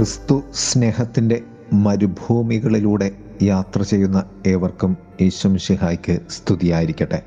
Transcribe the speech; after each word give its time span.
ക്രിസ്തു 0.00 0.42
സ്നേഹത്തിന്റെ 0.54 1.40
മരുഭൂമികളിലൂടെ 1.72 3.10
യാത്ര 3.42 3.82
ചെയ്യുന്ന 3.82 4.24
ഏവർക്കും 4.46 4.96
ഈശ്വംഷിഹായ്ക്ക് 5.20 6.18
സ്തുതിയായിരിക്കട്ടെ. 6.30 7.22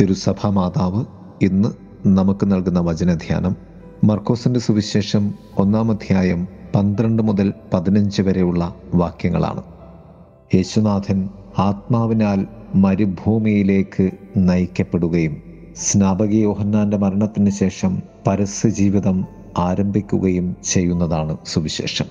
തിരുസഭാ 0.00 0.50
മാതാവ് 0.50 1.04
ഇന്ന് 1.42 1.68
നമുക്ക് 2.06 2.52
നൽകുന്ന 2.52 2.80
വചനധ്യാനം 2.80 3.56
മർക്കോസിന്റെ 4.04 4.60
സുവിശേഷം 4.60 5.34
ഒന്നാം 5.58 5.90
അധ്യായം 5.90 6.48
പന്ത്രണ്ട് 6.74 7.22
മുതൽ 7.22 7.52
പതിനഞ്ച് 7.74 8.22
വരെയുള്ള 8.22 8.74
വാക്യങ്ങളാണ്. 8.94 9.62
യേശുനാഥൻ 10.54 11.28
ആത്മാവിനാൽ 11.58 12.46
മരുഭൂമിയിലേക്ക് 12.74 14.10
നയിക്കപ്പെടുകയും 14.36 15.42
സ്നാപക 15.76 16.32
യോഹന്നാന്റെ 16.32 16.96
മരണത്തിന് 16.96 17.50
ശേഷം 17.50 18.02
പരസ്യ 18.26 18.68
ജീവിതം 18.68 19.41
ആരംഭിക്കുകയും 19.58 20.56
ചെയ്യുന്നതാണ് 20.64 21.36
സുവിശേഷം. 21.46 22.04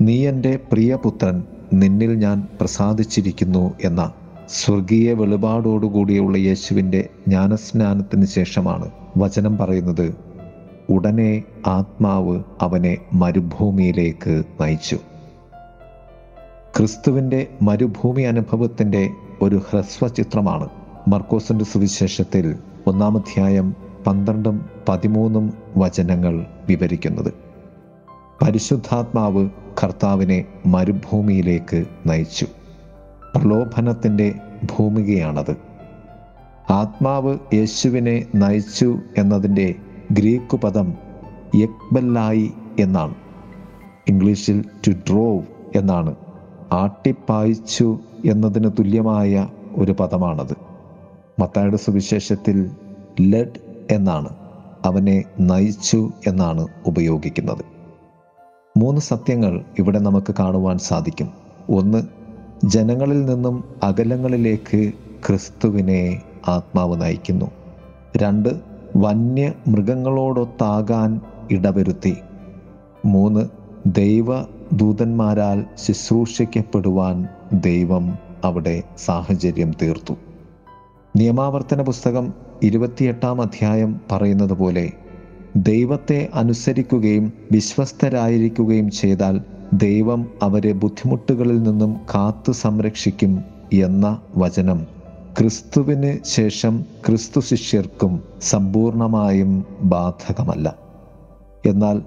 നീ 0.00 0.28
എന്റെ 0.28 0.58
പ്രിയപുത്രൻ 0.72 1.44
നിന്നിൽ 1.72 2.14
ഞാൻ 2.14 2.48
പ്രസാദിച്ചിരിക്കുന്നു 2.60 3.74
എന്ന 3.84 4.12
സ്വർഗീയ 4.48 5.12
വെളിപാടോടുകൂടിയുള്ള 5.12 6.36
യേശുവിന്റെ 6.36 7.08
ജ്ഞാനസ്നാനത്തിന് 7.28 8.26
ശേഷമാണ് 8.26 8.90
വചനം 9.16 9.58
പറയുന്നത്. 9.58 10.14
ഉടനെ 10.88 11.42
ആത്മാവ് 11.66 12.42
അവനെ 12.60 12.98
മരുഭൂമിയിലേക്ക് 13.12 14.42
നയിച്ചു. 14.60 14.98
ക്രിസ്തുവിന്റെ 16.76 17.46
മരുഭൂമി 17.62 18.22
അനുഭവത്തിന്റെ 18.22 19.10
ഒരു 19.42 19.56
ഹ്രസ്വ 19.56 20.08
ചിത്രമാണ് 20.08 20.68
മർക്കോസിന്റെ 21.08 21.64
സുവിശേഷത്തിൽ 21.64 22.56
ഒന്നാമധ്യായം 22.86 23.74
പന്ത്രണ്ടും 24.06 24.66
പതിമൂന്നും 24.88 25.52
വചനങ്ങൾ 25.76 26.46
വിവരിക്കുന്നത്. 26.68 27.34
പരിശുദ്ധാത്മാവ് 28.42 29.48
കർത്താവിനെ 29.84 30.44
മരുഭൂമിയിലേക്ക് 30.66 31.84
നയിച്ചു. 32.06 32.46
പ്രലോഭനത്തിന്റെ 33.36 34.34
ഭൂമികയാണത്. 34.64 35.56
ആത്മാവ് 36.70 37.38
യേശുവിനെ 37.54 38.26
നയിച്ചു 38.34 38.98
എന്നതിന്റെ 39.18 39.74
ഗ്രീക്ക് 40.12 40.56
പദം 40.56 40.94
യക്ബല്ലായി 41.54 42.52
എന്നാണ്. 42.80 43.14
ഇംഗ്ലീഷിൽ 44.08 44.64
ടു 44.86 44.90
ഡ്രോവ് 44.90 45.42
എന്നാണ്. 45.76 46.14
ആട്ടിപ്പായിച്ചു 46.72 47.98
എന്നതിന് 48.24 48.70
തുല്യമായ 48.78 49.48
ഒരു 49.74 49.92
പദമാണത്. 49.92 50.56
മത്തായുടെ 51.40 51.76
സുവിശേഷത്തിൽ 51.76 52.70
ലെഡ് 53.20 53.69
എന്നാണ്. 53.90 54.28
അവനെ 54.84 55.24
നയിച്ചു 55.40 56.10
എന്നാണ് 56.26 56.68
ഉപയോഗിക്കുന്നത്. 56.86 57.64
മൂന്ന് 58.76 59.00
സത്യങ്ങൾ 59.00 59.64
ഇവിടെ 59.78 59.98
നമുക്ക് 59.98 60.34
കാണുവാൻ 60.38 60.78
സാധിക്കും. 60.78 61.30
ഒന്ന് 61.70 62.02
ജനങ്ങളിൽ 62.64 63.24
നിന്നും 63.24 63.64
അകലങ്ങളിലേക്ക് 63.82 64.92
ക്രിസ്തുവിനെ 65.26 66.22
ആത്മാവ് 66.48 67.02
നയിക്കുന്നു. 67.02 67.50
രണ്ട് 68.16 68.48
വന്യ 68.96 69.52
മൃഗങ്ങളോടൊത്താകാൻ 69.68 71.20
ഇടവരുത്തി. 71.50 72.16
മൂന്ന് 73.06 73.46
ദൈവ 73.86 74.26
ദൂതന്മാരാൽ 74.72 75.64
ശുശ്രൂഷിക്കപ്പെടുവാൻ 75.74 77.28
ദൈവം 77.52 78.18
അവിടെ 78.44 78.82
സാഹചര്യം 78.98 79.72
തീർത്തു. 79.82 80.14
നിയമാവർത്തന 81.16 81.82
പുസ്തകം 81.82 82.49
ഇരുപത്തിയെട്ടാം 82.62 83.40
അധ്യായം 83.40 84.00
പറയുന്നത് 84.12 84.52
പോലെ 84.52 84.92
ദൈവത്തെ 85.56 86.28
അനുസരിക്കുകയും 86.34 87.32
വിശ്വസ്തരായിരിക്കുകയും 87.52 88.90
ചെയ്താൽ 88.90 89.40
ദൈവം 89.72 90.30
അവരെ 90.42 90.72
ബുദ്ധിമുട്ടുകളിൽ 90.72 91.62
നിന്നും 91.62 91.96
കാത്തു 92.14 92.52
സംരക്ഷിക്കും 92.52 93.44
എന്ന 93.72 94.20
വചനം. 94.36 94.86
ക്രിസ്തുവിന് 95.38 96.18
ശേഷം 96.24 96.84
ക്രിസ്തു 97.06 97.40
ശിഷ്യർക്കും 97.40 98.22
സമ്പൂർണമായും 98.42 99.64
ബാധകമല്ല. 99.80 100.74
എന്നാൽ 101.66 102.02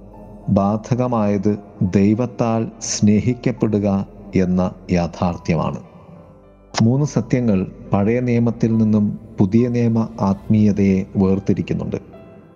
ബാധകമായത് 0.49 1.59
ദൈവത്താൽ 1.81 2.67
സ്നേഹിക്കപ്പെടുക 2.81 4.05
എന്ന 4.35 4.71
യാഥാർത്ഥ്യമാണ്. 4.91 5.92
മൂന്ന് 6.81 7.05
സത്യങ്ങൾ 7.05 7.67
പഴയ 7.93 8.19
നിയമത്തിൽ 8.19 8.77
നിന്നും 8.77 9.19
പുതിയ 9.39 9.67
നിയമ 9.67 10.07
ആത്മീയതയെ 10.21 11.05
വേർതിരിക്കുന്നുണ്ട്. 11.15 11.95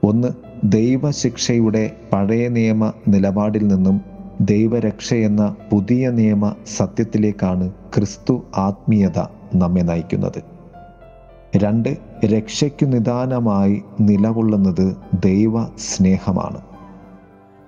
ഒന്ന് 0.03 0.27
ദൈവശിക്ഷയുടെ 0.63 1.91
പഴയ 2.13 2.47
നിയമ 2.47 2.93
നിലപാടിൽ 3.07 3.67
നിന്നും 3.67 4.01
ദൈവരക്ഷ 4.41 5.13
എന്ന 5.13 5.55
പുതിയ 5.71 6.09
നിയമ 6.09 6.55
സത്യത്തിലേക്കാണ് 6.77 7.71
ക്രിസ്തു 7.95 8.43
ആത്മീയത 8.57 9.19
നമ്മെ 9.55 9.81
നയിക്കുന്നത്. 9.81 10.43
രണ്ട് 11.57 11.97
രക്ഷയ്ക്കു 12.25 12.85
നിദാനമായി 12.85 13.81
നിലകൊള്ളുന്നത് 14.01 14.95
ദൈവ 15.25 15.65
സ്നേഹമാണ് 15.65 16.61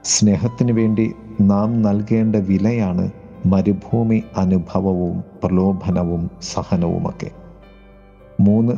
സ്നേഹത്തിന് 0.04 0.72
വേണ്ടി 0.72 1.12
നാം 1.42 1.82
നൽകേണ്ട 1.82 2.36
വിലയാണ് 2.36 3.12
മരുഭൂമി 3.46 4.24
അനുഭവവും 4.38 5.24
പ്രലോഭനവും 5.44 6.30
സഹനവുമൊക്കെ. 6.42 7.32
മൂന്ന് 8.40 8.74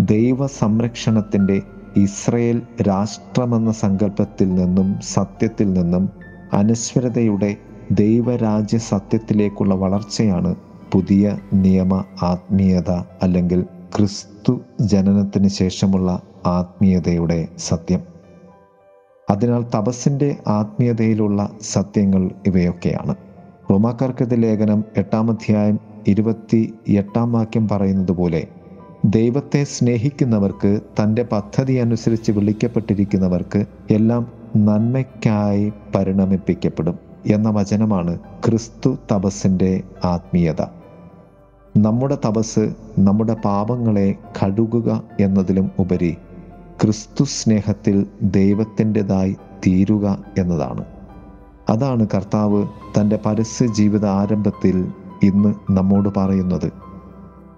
ദൈവ 0.00 0.46
സംരക്ഷണത്തിന്റെ 0.46 1.62
ഇസ്രയേൽ 1.96 2.62
രാഷ്ട്രമെന്ന 2.82 3.72
സങ്കല്പത്തിൽ 3.72 4.54
നിന്നും 4.54 5.00
സത്യത്തിൽ 5.00 5.72
നിന്നും 5.72 6.10
അനശ്വരതയുടെ 6.52 7.56
ദൈവരാജ്യ 7.90 8.78
സത്യത്തിലേക്കുള്ള 8.78 9.74
വളർച്ചയാണ് 9.74 10.54
പുതിയ 10.92 11.38
നിയമ 11.52 12.04
ആത്മീയത 12.22 12.90
അല്ലെങ്കിൽ 13.22 13.62
ക്രിസ്തു 13.96 14.60
ജനനത്തിന് 14.80 15.48
ശേഷമുള്ള 15.48 16.22
ആത്മീയതയുടെ 16.46 17.48
സത്യം. 17.58 18.00
അതിനാൽ 19.30 19.66
തപസ്സിന്റെ 19.74 20.36
ആത്മീയതയിലുള്ള 20.46 21.50
സത്യങ്ങൾ 21.60 22.30
ഇവയൊക്കെയാണ്. 22.46 23.14
റോമാക്കാർക്കത് 23.72 24.42
ലേഖനം 24.42 24.84
എട്ടാം 24.96 25.30
അധ്യായം 25.30 25.78
ഇരുപത്തി 26.06 26.74
എട്ടാം 26.88 27.32
വാക്യം 27.32 27.68
പറയുന്നത് 27.68 28.12
പോലെ 28.12 28.48
ദൈവത്തെ 29.04 29.64
സ്നേഹിക്കുന്നവർക്ക് 29.64 30.80
തന്റെ 30.98 31.22
പദ്ധതി 31.22 31.74
അനുസരിച്ച് 31.74 32.32
വിളിക്കപ്പെട്ടിരിക്കുന്നവർക്ക് 32.32 33.66
എല്ലാം 33.90 34.26
നന്മയ്ക്കായി 34.56 35.72
പരിണമിപ്പിക്കപ്പെടും 35.94 36.98
എന്ന 37.26 37.50
വചനമാണ് 37.50 38.18
ക്രിസ്തു 38.44 38.98
തപസ്സിന്റെ 39.12 39.82
ആത്മീയത. 40.04 40.62
നമ്മുടെ 41.76 42.18
തപസ് 42.26 42.74
നമ്മുടെ 42.98 43.36
പാപങ്ങളെ 43.44 44.14
കഴുകുക 44.42 45.02
എന്നതിലും 45.20 45.70
ഉപരി 45.78 46.12
ക്രിസ്തു 46.80 47.24
സ്നേഹത്തിൽ 47.24 48.06
ദൈവത്തിന്റെതായി 48.22 49.36
തീരുക 49.66 50.24
എന്നതാണ്. 50.38 50.84
അതാണ് 51.68 52.06
കർത്താവ് 52.14 52.66
തന്റെ 52.98 53.18
പരസ്യ 53.26 53.66
ജീവിത 53.66 54.06
ആരംഭത്തിൽ 54.06 54.88
ഇന്ന് 55.22 55.54
നമ്മോട് 55.70 56.08
പറയുന്നത്. 56.16 56.72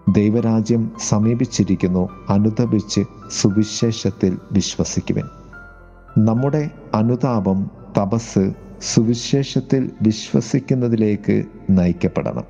ദൈവരാജ്യം 0.09 0.93
സമീപിച്ചിരിക്കുന്നു 1.09 2.09
അനുതപിച്ച് 2.29 3.05
സുവിശേഷത്തിൽ 3.31 4.39
വിശ്വസിക്കുവൻ. 4.53 5.23
നമ്മുടെ 6.19 6.71
അനുതാപം 6.95 7.71
തപസ് 7.99 8.53
സുവിശേഷത്തിൽ 8.83 9.91
വിശ്വസിക്കുന്നതിലേക്ക് 10.03 11.45
നയിക്കപ്പെടണം. 11.71 12.45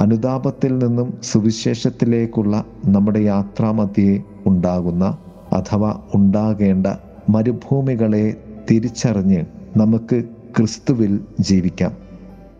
അനുതാപത്തിൽ 0.00 0.78
നിന്നും 0.78 1.18
സുവിശേഷത്തിലേക്കുള്ള 1.22 2.64
നമ്മുടെ 2.84 3.18
യാത്രാമധ്യേ 3.18 4.22
ഉണ്ടാകുന്ന 4.46 5.18
അഥവാ 5.52 6.00
ഉണ്ടാകേണ്ട 6.14 6.86
മരുഭൂമികളെ 7.28 8.44
തിരിച്ചറിഞ്ഞ് 8.70 9.44
നമുക്ക് 9.76 10.24
ക്രിസ്തുവിൽ 10.58 11.20
ജീവിക്കാം. 11.40 11.96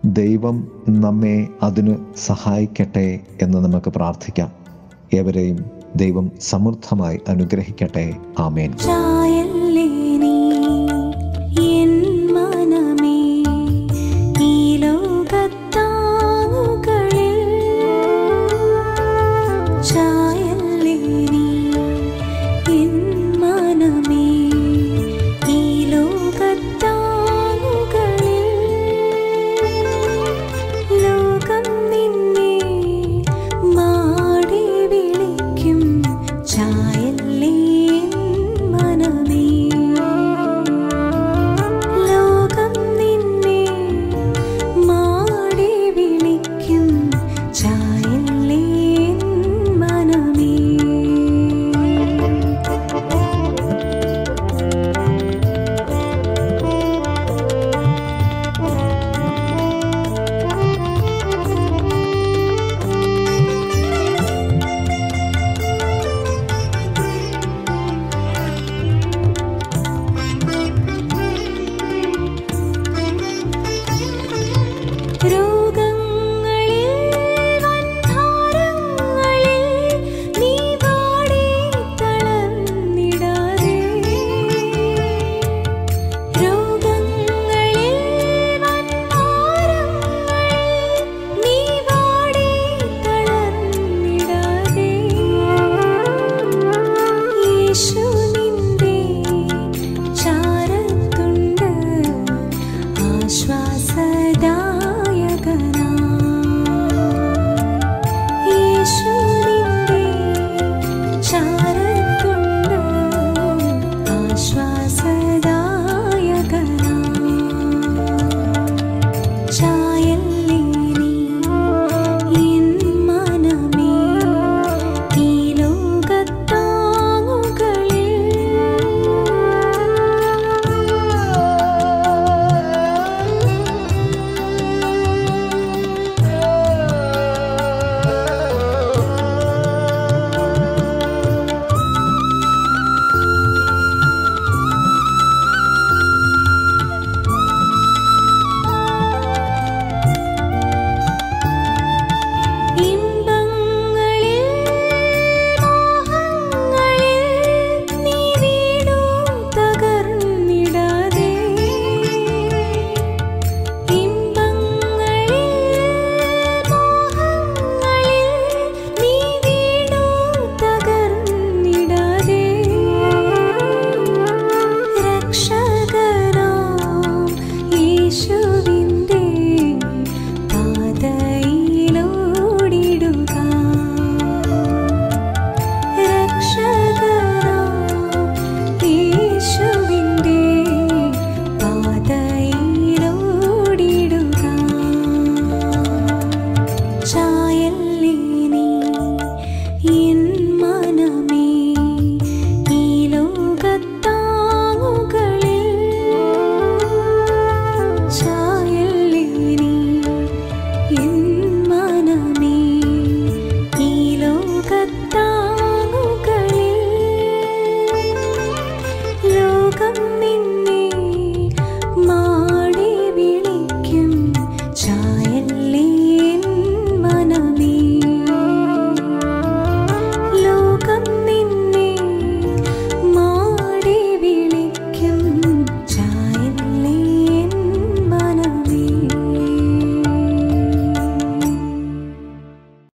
ദൈവം 0.05 0.83
നമ്മെ 0.89 1.49
അതിന് 1.63 1.97
സഹായിക്കട്ടെ 2.17 3.21
എന്ന് 3.43 3.59
നമുക്ക് 3.59 3.91
പ്രാർത്ഥിക്കാം. 3.91 4.53
ഏവരെയും 5.15 5.65
ദൈവം 5.97 6.31
സമൃദ്ധമായി 6.41 7.21
അനുഗ്രഹിക്കട്ടെ. 7.29 8.15
ആമേൻ. 8.39 8.73